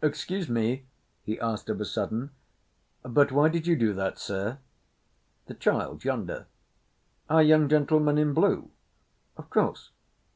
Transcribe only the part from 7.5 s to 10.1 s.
gentleman in blue?" "Of course."